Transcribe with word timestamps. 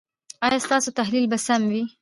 ایا 0.45 0.59
ستاسو 0.65 0.89
تحلیل 0.99 1.25
به 1.31 1.37
سم 1.45 1.61
وي؟ 1.71 1.81